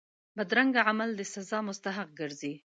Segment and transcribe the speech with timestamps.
[0.37, 2.53] بدرنګه عمل د سزا مستحق ګرځي